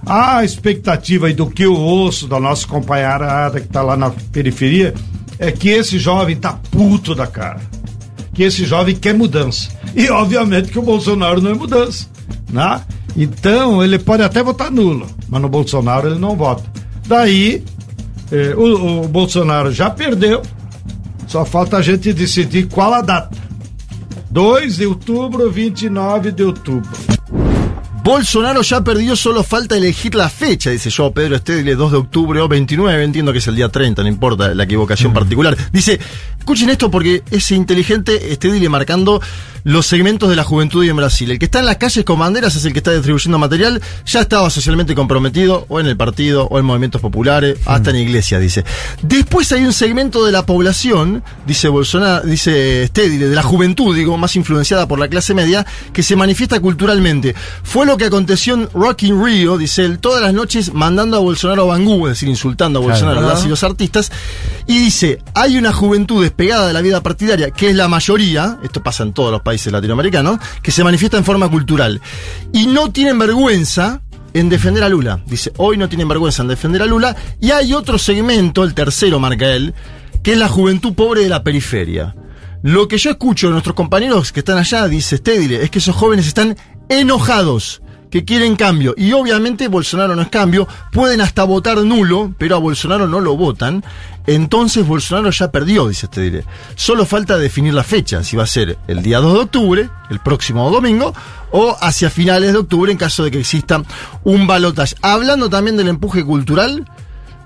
A 0.07 0.45
expectativa 0.45 1.33
do 1.33 1.51
que 1.51 1.65
eu 1.65 1.75
ouço 1.75 2.27
da 2.27 2.41
nossa 2.41 2.67
companheirada 2.67 3.61
que 3.61 3.67
está 3.67 3.83
lá 3.83 3.97
na 3.97 4.11
periferia 4.33 4.95
é 5.39 5.53
que 5.53 5.69
esse 5.69 5.99
jovem 5.99 6.37
tá 6.37 6.59
puto 6.71 7.15
da 7.15 7.27
cara. 7.27 7.61
Que 8.33 8.45
esse 8.45 8.65
jovem 8.65 8.95
quer 8.95 9.15
mudança. 9.15 9.69
E 9.95 10.09
obviamente 10.09 10.71
que 10.71 10.79
o 10.79 10.83
Bolsonaro 10.83 11.41
não 11.41 11.51
é 11.51 11.55
mudança. 11.55 12.07
Né? 12.51 12.81
Então 13.17 13.83
ele 13.83 13.99
pode 13.99 14.23
até 14.23 14.43
votar 14.43 14.71
nulo, 14.71 15.07
mas 15.29 15.43
no 15.43 15.49
Bolsonaro 15.49 16.09
ele 16.09 16.19
não 16.19 16.37
vota. 16.37 16.65
Daí 17.07 17.65
eh, 18.31 18.55
o, 18.57 19.03
o 19.03 19.09
Bolsonaro 19.09 19.73
já 19.73 19.91
perdeu, 19.91 20.43
só 21.27 21.45
falta 21.45 21.79
a 21.79 21.83
gente 21.83 22.13
decidir 22.13 22.69
qual 22.69 22.95
a 22.95 23.01
data. 23.01 23.46
2 24.37 24.77
de 24.77 24.85
outubro, 24.85 25.51
29 25.51 26.31
de 26.31 26.45
outubro. 26.45 27.16
Bolsonaro 28.07 28.63
ya 28.63 28.85
perdió, 28.85 29.17
solo 29.17 29.43
falta 29.43 29.77
elegir 29.77 30.15
la 30.15 30.31
fecha, 30.31 30.71
dice 30.71 30.91
yo, 30.91 31.11
Pedro 31.11 31.35
Estedile, 31.35 31.75
2 31.75 31.91
de 31.91 31.99
octubre 31.99 32.41
o 32.41 32.47
29, 32.47 33.03
entiendo 33.03 33.33
que 33.33 33.39
es 33.39 33.47
el 33.49 33.57
día 33.57 33.69
30, 33.69 34.01
no 34.05 34.09
importa 34.09 34.55
la 34.55 34.63
equivocación 34.63 35.13
particular. 35.13 35.57
Dice, 35.73 35.99
escuchen 36.39 36.71
esto 36.71 36.89
porque 36.89 37.25
es 37.33 37.51
inteligente 37.51 38.33
Estedile 38.33 38.69
marcando 38.69 39.21
los 39.67 39.85
segmentos 39.85 40.31
de 40.31 40.37
la 40.37 40.45
juventud 40.45 40.85
en 40.85 40.95
Brasil. 40.95 41.29
El 41.29 41.41
que 41.41 41.47
está 41.47 41.59
en 41.59 41.67
las 41.67 41.79
calles 41.79 42.05
con 42.05 42.21
banderas 42.21 42.55
es 42.55 42.65
el 42.65 42.73
que 42.73 42.79
está 42.79 42.93
distribuyendo 42.93 43.37
material, 43.37 43.83
ya 44.07 44.21
estaba 44.21 44.49
socialmente 44.49 44.95
comprometido, 44.95 45.67
o 45.69 45.81
en 45.81 45.87
el 45.87 45.97
partido, 45.97 46.47
o 46.49 46.61
en 46.61 46.65
movimientos 46.65 47.01
populares, 47.01 47.59
hasta 47.67 47.91
en 47.91 47.97
iglesia, 47.97 48.39
dice. 48.39 48.65
Después 49.03 49.51
hay 49.51 49.65
un 49.65 49.73
segmento 49.73 50.25
de 50.25 50.31
la 50.31 50.47
población, 50.47 51.25
dice 51.49 51.67
Bolsonaro, 51.67 52.25
dice 52.25 52.87
Stedile, 52.87 53.27
de 53.27 53.35
la 53.35 53.43
juventud, 53.43 53.97
digo, 53.97 54.17
más 54.17 54.37
influenciada 54.37 54.87
por 54.87 55.01
la 55.01 55.09
clase 55.09 55.35
media, 55.35 55.67
que 55.93 56.05
se 56.05 56.15
manifiesta 56.15 56.61
culturalmente. 56.61 57.35
Fue 57.65 57.87
lo 57.87 57.96
que 57.97 58.07
aconteció 58.07 58.55
en 58.55 58.69
Rock 58.73 59.05
in 59.05 59.23
Rio, 59.23 59.59
dice 59.59 59.85
él, 59.85 59.99
todas 59.99 60.23
las 60.23 60.33
noches 60.33 60.73
mandando 60.73 61.17
a 61.17 61.21
Bolsonaro 61.21 61.63
a 61.63 61.77
Bangú, 61.77 62.07
es 62.07 62.15
decir, 62.15 62.29
insultando 62.29 62.79
a 62.79 62.83
Bolsonaro, 62.83 63.21
las 63.21 63.45
y 63.45 63.49
los 63.49 63.63
artistas, 63.63 64.11
y 64.67 64.79
dice, 64.79 65.23
hay 65.35 65.57
una 65.57 65.73
juventud 65.73 66.23
despegada 66.23 66.67
de 66.67 66.73
la 66.73 66.81
vida 66.81 67.03
partidaria, 67.03 67.51
que 67.51 67.71
es 67.71 67.77
la 67.77 67.89
mayoría, 67.89 68.59
esto 68.63 68.83
pasa 68.83 69.03
en 69.03 69.13
todos 69.13 69.31
los 69.31 69.43
países 69.43 69.73
latinoamericanos, 69.73 70.39
que 70.63 70.73
se 70.73 70.85
manifiesta 70.85 71.17
en 71.17 71.25
forma 71.25 71.49
cultural. 71.49 72.01
Y 72.53 72.67
no 72.67 72.91
tienen 72.91 73.19
vergüenza 73.19 74.03
en 74.35 74.49
defender 74.49 74.85
a 74.85 74.89
Lula. 74.89 75.21
Dice, 75.27 75.53
hoy 75.57 75.77
no 75.77 75.89
tienen 75.89 76.09
vergüenza 76.09 76.43
en 76.43 76.49
defender 76.49 76.83
a 76.83 76.87
Lula. 76.87 77.17
Y 77.41 77.53
hay 77.53 77.73
otro 77.73 77.99
segmento, 77.99 78.65
el 78.65 78.75
tercero 78.75 79.19
marca 79.19 79.47
él, 79.53 79.75
que 80.23 80.33
es 80.33 80.39
la 80.39 80.49
juventud 80.49 80.93
pobre 80.95 81.23
de 81.23 81.29
la 81.29 81.43
periferia. 81.43 82.15
Lo 82.63 82.89
que 82.89 82.99
yo 82.99 83.11
escucho 83.11 83.47
de 83.47 83.53
nuestros 83.53 83.77
compañeros 83.77 84.33
que 84.33 84.41
están 84.41 84.59
allá, 84.59 84.89
dice 84.89 85.19
Stedile, 85.19 85.63
es 85.63 85.71
que 85.71 85.79
esos 85.79 85.95
jóvenes 85.95 86.27
están 86.27 86.57
enojados 86.89 87.81
que 88.11 88.25
quieren 88.25 88.57
cambio. 88.57 88.95
Y 88.97 89.13
obviamente 89.13 89.69
Bolsonaro 89.69 90.17
no 90.17 90.23
es 90.23 90.29
cambio, 90.29 90.69
pueden 90.93 91.21
hasta 91.21 91.45
votar 91.45 91.79
nulo, 91.79 92.33
pero 92.39 92.57
a 92.57 92.59
Bolsonaro 92.59 93.07
no 93.07 93.21
lo 93.21 93.37
votan. 93.37 93.85
Entonces 94.27 94.87
Bolsonaro 94.87 95.31
ya 95.31 95.51
perdió, 95.51 95.89
dice 95.89 96.07
este 96.07 96.21
dire. 96.21 96.45
Solo 96.75 97.07
falta 97.07 97.39
definir 97.39 97.75
la 97.75 97.85
fecha, 97.85 98.25
si 98.25 98.37
va 98.37 98.43
a 98.43 98.49
ser 98.49 98.77
el 98.89 99.03
día 99.03 99.19
2 99.19 99.33
de 99.35 99.41
octubre, 99.41 99.91
el 100.11 100.21
próximo 100.21 100.69
domingo, 100.71 101.15
o 101.53 101.77
hacia 101.81 102.11
finales 102.11 102.53
de 102.53 102.59
octubre 102.59 102.91
en 102.91 102.99
caso 102.99 103.23
de 103.25 103.31
que 103.31 103.41
exista 103.41 103.83
un 104.25 104.47
balotaje. 104.47 104.97
Hablando 105.03 105.49
también 105.49 105.77
del 105.77 105.89
empuje 105.89 106.25
cultural, 106.25 106.85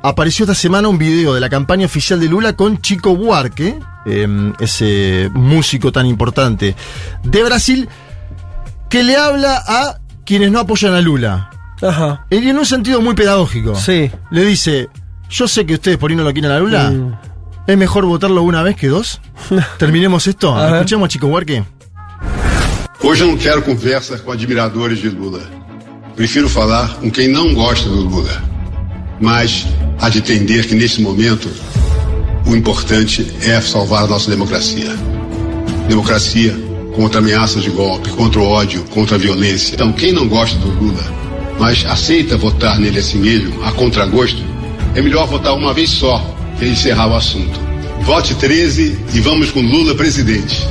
apareció 0.03 0.45
esta 0.45 0.55
semana 0.55 0.89
un 0.89 0.99
video 0.99 1.35
de 1.35 1.41
la 1.41 1.51
campaña 1.51 1.87
oficial 1.87 2.19
de 2.19 2.29
Lula 2.29 2.55
con 2.55 2.81
Chico 2.81 3.15
Buarque, 3.15 3.79
em, 4.07 4.55
ese 4.59 5.31
músico 5.35 5.93
tan 5.93 6.07
importante 6.07 6.75
de 7.23 7.45
Brasil, 7.45 7.89
que 8.89 9.03
le 9.05 9.17
habla 9.17 9.63
a 9.67 10.00
quienes 10.31 10.53
no 10.53 10.61
apoyan 10.61 10.95
a 10.95 11.01
Lula. 11.01 11.51
Ajá. 11.83 12.25
En 12.31 12.57
un 12.57 12.65
sentido 12.65 13.01
muy 13.01 13.15
pedagógico. 13.17 13.75
Sí. 13.75 14.13
Le 14.31 14.45
dice, 14.45 14.89
yo 15.29 15.49
sé 15.49 15.67
que 15.67 15.75
ustedes 15.75 15.99
por 15.99 16.09
ahí 16.09 16.17
no 16.17 16.23
lo 16.23 16.33
quieren 16.33 16.53
a 16.53 16.61
Lula. 16.61 16.89
Mm. 16.89 17.19
¿Es 17.67 17.77
mejor 17.77 18.05
votarlo 18.05 18.43
una 18.43 18.63
vez 18.63 18.77
que 18.77 18.87
dos? 18.87 19.21
Terminemos 19.79 20.29
esto. 20.29 20.57
A. 20.57 20.77
Escuchemos 20.77 21.07
a 21.07 21.09
Chico 21.09 21.27
Buarque. 21.27 21.65
Hoje 23.03 23.25
eu 23.25 23.27
não 23.27 23.37
quero 23.37 23.61
conversa 23.63 24.21
com 24.21 24.31
admiradores 24.31 25.01
de 25.01 25.09
Lula. 25.09 25.43
Prefiro 26.15 26.49
falar 26.49 26.95
com 27.01 27.11
quem 27.11 27.27
não 27.27 27.53
gosta 27.53 27.89
do 27.89 28.03
Lula. 28.03 28.41
Mas 29.21 29.67
há 30.01 30.09
de 30.11 30.19
entender 30.19 30.65
que 30.69 30.77
nesse 30.77 31.03
momento 31.03 31.51
o 32.47 32.55
importante 32.55 33.27
é 33.43 33.61
salvar 33.61 34.05
a 34.05 34.07
nossa 34.07 34.31
democracia. 34.31 34.95
Democracia 35.89 36.70
contra 36.95 37.21
ameaças 37.21 37.63
de 37.63 37.71
golpe, 37.71 38.11
contra 38.11 38.41
o 38.41 38.47
ódio, 38.47 38.83
contra 38.91 39.17
a 39.17 39.19
violência. 39.19 39.75
Então, 39.75 39.93
quem 39.93 40.13
não 40.13 40.29
gosta 40.29 40.59
do 40.59 40.69
Lula, 40.69 41.03
mas 41.59 41.85
aceita 41.87 42.37
votar 42.37 42.79
nele 42.79 42.99
assim 42.99 43.19
mesmo, 43.19 43.63
a 43.65 43.73
contragosto, 43.73 44.43
é 44.95 45.03
melhor 45.03 45.27
votar 45.27 45.55
uma 45.55 45.73
vez 45.73 45.91
só 45.91 46.25
e 46.61 46.69
encerrar 46.69 47.09
o 47.09 47.17
assunto. 47.17 47.59
Vote 48.03 48.35
13 48.35 48.99
e 49.15 49.21
vamos 49.21 49.51
com 49.51 49.61
Lula 49.61 49.95
presidente. 49.95 50.67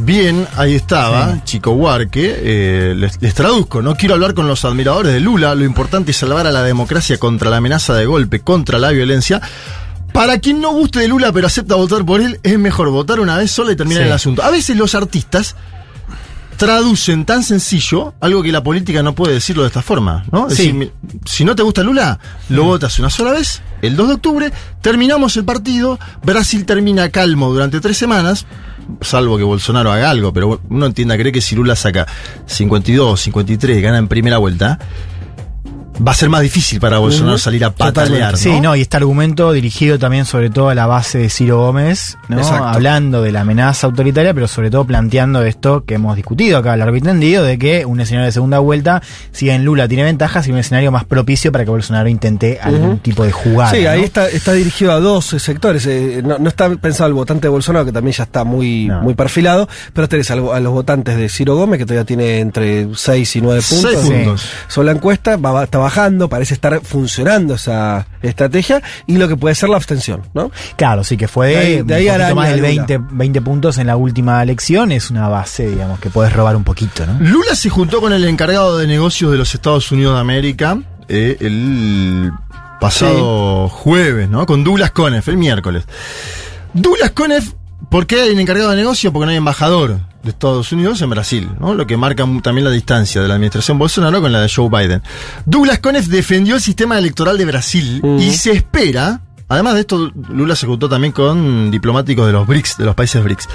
Bien, 0.00 0.48
ahí 0.56 0.74
estaba, 0.74 1.38
Chico 1.44 1.70
Huarque. 1.70 2.34
eh, 2.36 2.92
les, 2.96 3.22
les 3.22 3.34
traduzco, 3.34 3.82
no 3.82 3.94
quiero 3.94 4.14
hablar 4.14 4.34
con 4.34 4.48
los 4.48 4.64
admiradores 4.64 5.12
de 5.12 5.20
Lula, 5.20 5.54
lo 5.54 5.64
importante 5.64 6.10
es 6.10 6.16
salvar 6.16 6.44
a 6.48 6.50
la 6.50 6.64
democracia 6.64 7.18
contra 7.18 7.48
la 7.50 7.58
amenaza 7.58 7.94
de 7.94 8.04
golpe, 8.04 8.40
contra 8.40 8.80
la 8.80 8.90
violencia. 8.90 9.40
Para 10.12 10.38
quien 10.38 10.60
no 10.60 10.72
guste 10.72 11.00
de 11.00 11.08
Lula 11.08 11.32
pero 11.32 11.46
acepta 11.46 11.74
votar 11.74 12.04
por 12.04 12.20
él, 12.20 12.38
es 12.42 12.58
mejor 12.58 12.90
votar 12.90 13.18
una 13.20 13.36
vez 13.38 13.50
sola 13.50 13.72
y 13.72 13.76
terminar 13.76 14.02
Sí. 14.02 14.06
el 14.08 14.12
asunto. 14.12 14.42
A 14.42 14.50
veces 14.50 14.76
los 14.76 14.94
artistas 14.94 15.56
traducen 16.56 17.24
tan 17.24 17.42
sencillo 17.42 18.14
algo 18.20 18.42
que 18.42 18.52
la 18.52 18.62
política 18.62 19.02
no 19.02 19.14
puede 19.14 19.34
decirlo 19.34 19.62
de 19.62 19.68
esta 19.68 19.82
forma, 19.82 20.24
¿no? 20.30 20.46
Es 20.48 20.54
Sí. 20.54 20.62
decir, 20.64 20.74
mi- 20.74 20.90
si 21.24 21.44
no 21.44 21.56
te 21.56 21.62
gusta 21.62 21.82
Lula, 21.82 22.20
lo 22.50 22.64
votas 22.64 22.98
una 23.00 23.10
sola 23.10 23.32
vez, 23.32 23.62
el 23.80 23.96
2 23.96 24.08
de 24.08 24.14
octubre, 24.14 24.52
terminamos 24.80 25.36
el 25.36 25.44
partido, 25.44 25.98
Brasil 26.22 26.64
termina 26.64 27.08
calmo 27.08 27.50
durante 27.52 27.80
tres 27.80 27.96
semanas, 27.96 28.46
salvo 29.00 29.38
que 29.38 29.42
Bolsonaro 29.44 29.90
haga 29.90 30.10
algo, 30.10 30.32
pero 30.32 30.60
uno 30.68 30.86
entienda, 30.86 31.16
cree 31.16 31.32
que 31.32 31.40
si 31.40 31.56
Lula 31.56 31.74
saca 31.74 32.06
52, 32.46 33.20
53 33.20 33.78
y 33.78 33.80
gana 33.80 33.98
en 33.98 34.06
primera 34.06 34.38
vuelta, 34.38 34.78
va 36.06 36.12
a 36.12 36.14
ser 36.14 36.28
más 36.28 36.40
difícil 36.42 36.80
para 36.80 36.98
Bolsonaro 36.98 37.38
salir 37.38 37.64
a 37.64 37.70
patalear, 37.70 38.32
¿no? 38.32 38.36
Sí, 38.38 38.60
no, 38.60 38.74
y 38.76 38.80
este 38.82 38.96
argumento 38.96 39.52
dirigido 39.52 39.98
también 39.98 40.24
sobre 40.24 40.50
todo 40.50 40.68
a 40.70 40.74
la 40.74 40.86
base 40.86 41.18
de 41.18 41.28
Ciro 41.30 41.58
Gómez, 41.58 42.16
¿no? 42.28 42.38
Exacto. 42.38 42.64
Hablando 42.68 43.22
de 43.22 43.32
la 43.32 43.42
amenaza 43.42 43.86
autoritaria, 43.86 44.34
pero 44.34 44.48
sobre 44.48 44.70
todo 44.70 44.84
planteando 44.84 45.42
esto 45.44 45.84
que 45.84 45.94
hemos 45.94 46.16
discutido 46.16 46.58
acá, 46.58 46.76
largo 46.76 46.96
y 46.96 47.00
tendido, 47.00 47.44
de 47.44 47.58
que 47.58 47.84
un 47.86 48.00
escenario 48.00 48.26
de 48.26 48.32
segunda 48.32 48.58
vuelta, 48.58 49.02
si 49.32 49.50
en 49.50 49.64
Lula 49.64 49.86
tiene 49.88 50.04
ventajas, 50.04 50.46
y 50.48 50.52
un 50.52 50.58
escenario 50.58 50.90
más 50.90 51.04
propicio 51.04 51.52
para 51.52 51.64
que 51.64 51.70
Bolsonaro 51.70 52.08
intente 52.08 52.58
algún 52.60 52.98
tipo 52.98 53.24
de 53.24 53.32
jugada. 53.32 53.70
Sí, 53.70 53.86
ahí 53.86 54.00
¿no? 54.00 54.04
está, 54.06 54.28
está 54.28 54.52
dirigido 54.52 54.92
a 54.92 55.00
dos 55.00 55.26
sectores. 55.26 55.86
eh, 55.86 56.22
no, 56.24 56.38
no 56.38 56.48
está 56.48 56.68
pensado 56.76 57.06
al 57.06 57.12
votante 57.14 57.42
de 57.46 57.48
Bolsonaro, 57.50 57.84
que 57.84 57.92
también 57.92 58.14
ya 58.16 58.24
está 58.24 58.44
muy, 58.44 58.86
No. 58.86 59.02
muy 59.02 59.14
perfilado, 59.14 59.68
pero 59.92 60.08
tenés 60.08 60.30
al- 60.30 60.48
a, 60.52 60.60
los 60.60 60.72
votantes 60.72 61.16
de 61.16 61.28
Ciro 61.28 61.56
Gómez, 61.56 61.78
que 61.78 61.84
todavía 61.86 62.04
tiene 62.04 62.40
entre 62.40 62.88
6 62.94 63.36
y 63.36 63.40
9 63.40 63.60
puntos. 63.68 63.94
Puntos. 63.96 64.44
Sobre 64.68 64.86
la 64.86 64.92
encuesta, 64.92 65.36
va, 65.36 65.52
va- 65.52 65.64
está 65.64 65.78
bajando, 65.78 65.91
parece 66.28 66.54
estar 66.54 66.80
funcionando 66.82 67.54
esa 67.54 68.06
estrategia, 68.22 68.82
y 69.06 69.16
lo 69.18 69.28
que 69.28 69.36
puede 69.36 69.54
ser 69.54 69.68
la 69.68 69.76
abstención, 69.76 70.22
¿no? 70.34 70.50
Claro, 70.76 71.04
sí 71.04 71.16
que 71.16 71.28
fue 71.28 71.48
de, 71.48 71.56
ahí- 71.58 71.82
de 71.82 71.94
ahí 71.94 72.02
un 72.06 72.08
poquito 72.08 72.14
araña 72.14 72.34
más 72.34 72.48
del 72.50 72.56
Lula. 72.58 72.68
20, 72.86 72.98
20 73.12 73.40
puntos 73.42 73.78
en 73.78 73.86
la 73.86 73.96
última 73.96 74.42
elección, 74.42 74.92
es 74.92 75.10
una 75.10 75.28
base, 75.28 75.68
digamos, 75.68 75.98
que 76.00 76.10
puedes 76.10 76.32
robar 76.32 76.56
un 76.56 76.64
poquito, 76.64 77.06
¿no? 77.06 77.18
Lula 77.20 77.54
se 77.54 77.68
juntó 77.70 78.00
con 78.00 78.12
el 78.12 78.24
encargado 78.24 78.78
de 78.78 78.86
negocios 78.86 79.30
de 79.32 79.38
los 79.38 79.54
Estados 79.54 79.90
Unidos 79.92 80.14
de 80.14 80.20
América 80.20 80.78
eh, 81.08 81.36
el 81.40 82.32
pasado 82.80 83.68
jueves, 83.68 84.28
¿no? 84.28 84.46
Con 84.46 84.64
Douglas 84.64 84.90
Conef, 84.92 85.28
el 85.28 85.36
miércoles. 85.36 85.84
Douglas 86.74 87.10
Conef, 87.12 87.52
¿por 87.90 88.06
qué 88.06 88.22
hay 88.22 88.30
un 88.30 88.40
encargado 88.40 88.70
de 88.70 88.76
negocios? 88.76 89.12
Porque 89.12 89.26
no 89.26 89.30
hay 89.30 89.36
embajador 89.36 90.00
de 90.22 90.30
Estados 90.30 90.70
Unidos 90.72 91.00
en 91.02 91.10
Brasil, 91.10 91.48
¿no? 91.60 91.74
Lo 91.74 91.86
que 91.86 91.96
marca 91.96 92.24
también 92.42 92.64
la 92.64 92.70
distancia 92.70 93.20
de 93.22 93.28
la 93.28 93.34
administración 93.34 93.78
Bolsonaro 93.78 94.20
con 94.20 94.30
la 94.32 94.40
de 94.40 94.48
Joe 94.48 94.68
Biden. 94.68 95.02
Douglas 95.46 95.78
Conef 95.80 96.06
defendió 96.06 96.54
el 96.54 96.60
sistema 96.60 96.96
electoral 96.98 97.36
de 97.38 97.44
Brasil 97.44 98.00
y 98.20 98.30
se 98.32 98.52
espera, 98.52 99.20
además 99.48 99.74
de 99.74 99.80
esto, 99.80 100.12
Lula 100.30 100.54
se 100.56 100.66
juntó 100.66 100.88
también 100.88 101.12
con 101.12 101.70
diplomáticos 101.70 102.26
de 102.26 102.32
los 102.32 102.46
BRICS, 102.46 102.78
de 102.78 102.84
los 102.84 102.94
países 102.94 103.22
BRICS. 103.22 103.48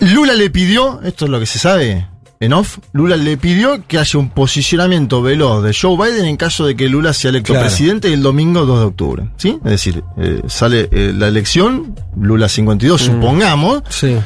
Lula 0.00 0.32
le 0.34 0.48
pidió, 0.50 1.00
esto 1.02 1.26
es 1.26 1.30
lo 1.30 1.38
que 1.38 1.46
se 1.46 1.58
sabe 1.58 2.06
en 2.42 2.54
off, 2.54 2.78
Lula 2.94 3.18
le 3.18 3.36
pidió 3.36 3.86
que 3.86 3.98
haya 3.98 4.18
un 4.18 4.30
posicionamiento 4.30 5.20
veloz 5.20 5.62
de 5.62 5.74
Joe 5.78 5.94
Biden 5.94 6.24
en 6.24 6.38
caso 6.38 6.64
de 6.66 6.74
que 6.74 6.88
Lula 6.88 7.12
sea 7.12 7.28
electo 7.28 7.52
Claro. 7.52 7.66
presidente 7.66 8.10
el 8.10 8.22
domingo 8.22 8.64
2 8.64 8.78
de 8.78 8.84
octubre. 8.86 9.28
¿Sí? 9.36 9.58
Es 9.62 9.70
decir, 9.72 10.02
eh, 10.16 10.40
sale 10.46 10.88
eh, 10.90 11.12
la 11.14 11.28
elección, 11.28 11.94
Lula 12.18 12.48
52, 12.48 12.98
supongamos, 12.98 13.82
Sí. 13.90 14.16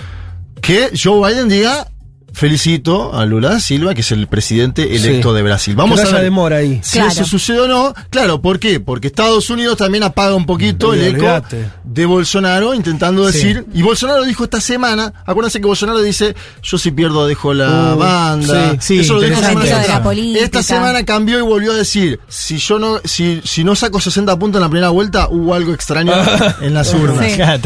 Que 0.64 0.90
Joe 0.94 1.20
Biden 1.20 1.48
diga, 1.48 1.86
felicito 2.34 3.14
a 3.14 3.24
Lula 3.24 3.50
da 3.50 3.60
Silva, 3.60 3.94
que 3.94 4.00
es 4.00 4.10
el 4.12 4.26
presidente 4.26 4.94
electo 4.94 5.30
Sí. 5.30 5.36
de 5.36 5.42
Brasil. 5.42 5.76
Vamos 5.76 5.96
que 5.98 6.02
no 6.02 6.08
a 6.08 6.10
haya 6.10 6.16
ver 6.18 6.24
demora 6.24 6.56
ahí. 6.56 6.80
si 6.82 6.98
Claro. 6.98 7.12
eso 7.12 7.24
sucede 7.24 7.60
o 7.60 7.68
no. 7.68 7.94
Claro, 8.10 8.42
¿por 8.42 8.58
qué? 8.58 8.80
Porque 8.80 9.06
Estados 9.06 9.48
Unidos 9.50 9.76
también 9.76 10.02
apaga 10.04 10.34
un 10.34 10.44
poquito 10.44 10.92
el 10.94 11.14
eco 11.16 11.42
de 11.84 12.06
Bolsonaro 12.06 12.74
intentando 12.74 13.30
Sí. 13.30 13.38
decir. 13.38 13.66
Y 13.72 13.82
Bolsonaro 13.82 14.24
dijo 14.24 14.44
esta 14.44 14.60
semana, 14.60 15.12
acuérdense 15.24 15.60
que 15.60 15.66
Bolsonaro 15.66 16.02
dice, 16.02 16.34
yo 16.62 16.76
si 16.76 16.90
pierdo 16.90 17.26
dejo 17.26 17.54
la 17.54 17.94
Uh, 17.94 17.98
banda. 17.98 18.72
sí, 18.72 18.78
sí, 18.80 18.98
eso 19.00 19.14
lo 19.14 19.20
dijo 19.20 19.40
la 19.40 20.02
política. 20.02 20.44
Esta 20.44 20.62
semana 20.62 21.04
cambió 21.04 21.38
y 21.38 21.42
volvió 21.42 21.72
a 21.72 21.76
decir, 21.76 22.18
si 22.28 22.58
yo 22.58 22.78
no, 22.78 22.98
si, 23.04 23.40
si 23.44 23.62
no 23.64 23.74
saco 23.76 24.00
60 24.00 24.36
puntos 24.38 24.58
en 24.58 24.62
la 24.62 24.68
primera 24.68 24.88
vuelta, 24.90 25.28
hubo 25.30 25.54
algo 25.54 25.72
extraño 25.72 26.12
en 26.60 26.74
las 26.74 26.92
urnas. 26.92 27.24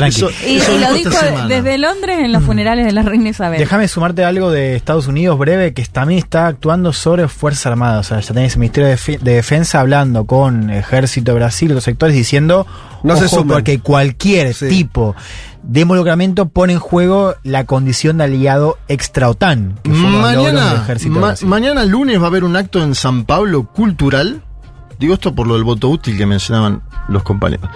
Eso- 0.09 0.31
Y, 0.47 0.57
eso 0.57 0.75
y 0.77 0.79
lo 0.79 0.93
dijo 0.93 1.11
desde 1.49 1.79
Londres 1.79 2.19
en 2.21 2.33
los 2.33 2.43
funerales 2.45 2.85
de 2.85 2.93
la 2.93 3.03
reina 3.03 3.31
Isabel. 3.31 3.59
Déjame 3.59 3.89
sumarte 3.89 4.25
algo 4.25 4.51
de 4.51 4.58
Estados 4.77 5.07
Unidos 5.07 5.39
breve 5.39 5.73
que 5.75 5.85
también 5.87 6.19
está 6.19 6.47
actuando 6.47 6.93
sobre 6.93 7.29
Fuerzas 7.29 7.67
Armadas. 7.67 8.07
O 8.07 8.09
sea, 8.09 8.21
ya 8.21 8.35
tenés 8.35 8.55
el 8.55 8.61
Ministerio 8.61 8.89
de, 8.91 9.19
Defensa 9.19 9.81
hablando 9.81 10.25
con 10.25 10.71
Ejército 10.71 11.33
de 11.33 11.39
Brasil 11.39 11.71
otros 11.71 11.85
sectores 11.85 12.15
diciendo 12.17 12.67
No 13.03 13.17
se 13.17 13.27
"Ojo, 13.27 13.37
sumen". 13.37 13.49
porque 13.55 13.81
cualquier 13.81 14.55
Sí. 14.55 14.69
tipo 14.69 15.15
de 15.63 15.81
involucramiento 15.81 16.49
pone 16.49 16.73
en 16.75 16.79
juego 16.79 17.35
la 17.43 17.65
condición 17.65 18.19
de 18.19 18.25
aliado 18.25 18.79
extra 18.89 19.29
OTAN. 19.29 19.79
Que 19.83 19.91
los 19.91 19.99
Mañana, 19.99 20.85
ma- 21.11 21.35
mañana 21.45 21.85
lunes 21.85 22.21
va 22.21 22.25
a 22.25 22.29
haber 22.29 22.45
un 22.45 22.57
acto 22.57 22.83
en 22.83 22.95
San 22.95 23.25
Pablo 23.25 23.65
cultural. 23.73 24.43
Digo 24.99 25.15
esto 25.15 25.35
por 25.35 25.47
lo 25.47 25.55
del 25.55 25.65
voto 25.65 25.89
útil 25.89 26.17
que 26.17 26.27
mencionaban 26.27 26.83
los 27.09 27.23
compañeros. 27.23 27.71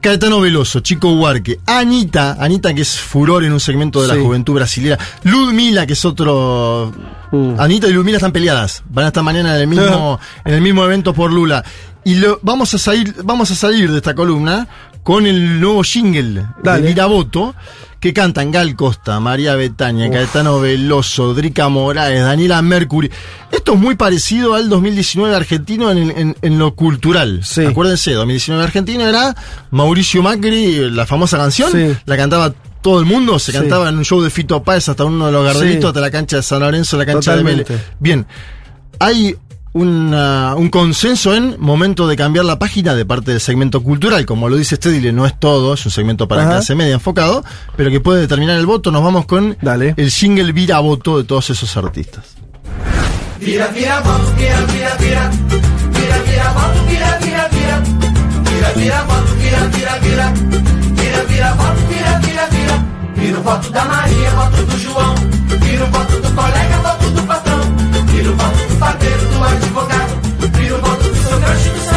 Caetano 0.00 0.40
Veloso, 0.40 0.80
Chico 0.80 1.12
Huarque, 1.12 1.60
Anita, 1.66 2.36
Anita 2.40 2.72
que 2.72 2.80
es 2.80 2.98
furor 2.98 3.44
en 3.44 3.52
un 3.52 3.60
segmento 3.60 4.00
de 4.00 4.08
la 4.08 4.22
juventud 4.22 4.54
brasileña, 4.54 4.98
Ludmila 5.24 5.86
que 5.86 5.92
es 5.92 6.04
otro... 6.04 6.92
Mm. 7.30 7.58
Anita 7.58 7.88
y 7.88 7.92
Ludmila 7.92 8.18
están 8.18 8.32
peleadas, 8.32 8.82
van 8.90 9.06
a 9.06 9.08
estar 9.08 9.22
mañana 9.22 9.54
en 9.54 9.62
el 9.62 9.66
mismo, 9.66 10.20
en 10.44 10.54
el 10.54 10.60
mismo 10.60 10.84
evento 10.84 11.14
por 11.14 11.32
Lula. 11.32 11.64
Y 12.04 12.16
lo, 12.16 12.38
vamos, 12.42 12.74
a 12.74 12.78
salir, 12.78 13.14
vamos 13.24 13.50
a 13.50 13.54
salir 13.54 13.90
de 13.90 13.98
esta 13.98 14.14
columna 14.14 14.66
con 15.02 15.26
el 15.26 15.60
nuevo 15.60 15.82
jingle 15.82 16.46
Dale. 16.62 16.82
de 16.82 16.88
Miraboto, 16.88 17.54
que 18.00 18.12
cantan 18.12 18.50
Gal 18.50 18.74
Costa, 18.74 19.20
María 19.20 19.54
Betania, 19.54 20.10
Caetano 20.10 20.58
Veloso, 20.60 21.34
Drica 21.34 21.68
Moraes, 21.68 22.22
Daniela 22.24 22.60
Mercury. 22.62 23.10
Esto 23.52 23.74
es 23.74 23.78
muy 23.80 23.94
parecido 23.94 24.54
al 24.54 24.68
2019 24.68 25.34
argentino 25.36 25.90
en, 25.92 25.98
el- 25.98 26.10
en- 26.10 26.36
en 26.42 26.58
lo 26.58 26.74
cultural. 26.74 27.40
Sí. 27.44 27.64
Acuérdense, 27.64 28.12
2019 28.12 28.64
argentino 28.64 29.06
era 29.06 29.34
Mauricio 29.70 30.22
Macri, 30.22 30.90
la 30.90 31.06
famosa 31.06 31.36
canción, 31.36 31.70
Sí. 31.70 31.96
la 32.04 32.16
cantaba 32.16 32.52
todo 32.80 32.98
el 32.98 33.06
mundo, 33.06 33.38
se 33.38 33.52
Sí. 33.52 33.58
cantaba 33.58 33.88
en 33.88 33.96
un 33.98 34.04
show 34.04 34.20
de 34.20 34.30
Fito 34.30 34.64
Páez 34.64 34.88
hasta 34.88 35.04
uno 35.04 35.26
de 35.26 35.32
los 35.32 35.44
gardelitos, 35.44 35.86
hasta 35.90 36.00
la 36.00 36.10
cancha 36.10 36.36
de 36.38 36.42
San 36.42 36.58
Lorenzo, 36.60 36.96
la 36.96 37.06
cancha 37.06 37.30
Totalmente. 37.32 37.64
de 37.64 37.74
Vélez. 37.78 37.86
Bien, 38.00 38.26
hay 38.98 39.36
una- 39.74 40.54
un 40.56 40.68
consenso 40.68 41.34
en 41.34 41.56
momento 41.58 42.06
de 42.06 42.16
cambiar 42.16 42.44
la 42.44 42.58
página 42.58 42.94
de 42.94 43.04
parte 43.06 43.30
del 43.32 43.40
segmento 43.40 43.82
cultural. 43.82 44.26
Como 44.26 44.48
lo 44.48 44.56
dice 44.56 44.76
Stedile, 44.76 45.12
no 45.12 45.24
es 45.26 45.38
todo, 45.38 45.74
es 45.74 45.84
un 45.86 45.92
segmento 45.92 46.28
para 46.28 46.42
Ajá. 46.42 46.50
clase 46.52 46.74
media 46.74 46.94
enfocado, 46.94 47.44
pero 47.76 47.90
que 47.90 48.00
puede 48.00 48.20
determinar 48.20 48.58
el 48.58 48.66
voto. 48.66 48.90
Nos 48.90 49.02
vamos 49.02 49.26
con 49.26 49.56
Dale. 49.62 49.94
el 49.96 50.10
jingle 50.10 50.52
vira 50.52 50.78
voto 50.80 51.18
de 51.18 51.24
todos 51.24 51.50
esos 51.50 51.76
artistas. 51.76 52.24
Vira, 53.40 53.66
vira, 53.68 54.00
voto, 54.00 54.32
vira, 54.36 54.60
vira, 54.72 54.94
vira. 55.00 55.30
Vira, 55.92 56.18
vira, 56.26 56.52
voto, 56.52 56.84
vira, 56.88 57.18
vira, 57.22 57.48
vira. 57.50 57.82
Vira, 58.50 58.72
vira, 58.76 59.02
voto, 59.02 59.34
vira, 59.40 59.68
vira, 59.68 59.98
vira. 59.98 60.32
Vira, 60.94 61.22
vira, 61.28 61.52
voto, 61.54 61.80
vira, 61.88 62.18
vira, 62.20 62.46
vira. 62.50 62.86
Vira 63.16 63.38
o 63.38 63.42
voto 63.42 63.70
da 63.70 63.84
Maria, 63.84 64.30
voto 64.30 64.62
do 64.66 64.78
João. 64.78 65.14
Vira 65.60 65.84
o 65.84 65.86
voto 65.88 66.20
do 66.20 66.30
colega, 66.34 66.76
voto 66.82 67.10
do 67.10 67.22
patrão. 67.22 67.41
Vira 68.22 68.34
o 68.34 68.36
voto 68.36 68.68
do 68.68 68.76
padeiro, 68.76 69.26
do 69.30 69.42
advogado. 69.42 70.12
Vira 70.56 70.76
o 70.76 70.80
voto 70.80 71.08
do 71.08 71.16
seu 71.16 71.40
crush, 71.40 71.70
do 71.70 71.80
seu 71.80 71.91